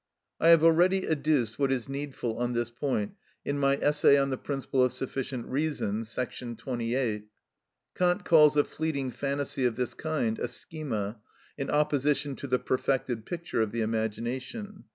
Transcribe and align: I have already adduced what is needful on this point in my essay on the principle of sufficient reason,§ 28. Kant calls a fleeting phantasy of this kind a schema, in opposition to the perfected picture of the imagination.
I 0.39 0.47
have 0.47 0.63
already 0.63 1.07
adduced 1.07 1.59
what 1.59 1.71
is 1.71 1.87
needful 1.87 2.39
on 2.39 2.53
this 2.53 2.71
point 2.71 3.13
in 3.45 3.59
my 3.59 3.77
essay 3.77 4.17
on 4.17 4.31
the 4.31 4.35
principle 4.39 4.83
of 4.83 4.93
sufficient 4.93 5.45
reason,§ 5.45 6.01
28. 6.57 7.25
Kant 7.93 8.25
calls 8.25 8.57
a 8.57 8.63
fleeting 8.63 9.11
phantasy 9.11 9.63
of 9.63 9.75
this 9.75 9.93
kind 9.93 10.39
a 10.39 10.47
schema, 10.47 11.19
in 11.55 11.69
opposition 11.69 12.35
to 12.37 12.47
the 12.47 12.57
perfected 12.57 13.27
picture 13.27 13.61
of 13.61 13.71
the 13.71 13.81
imagination. 13.81 14.85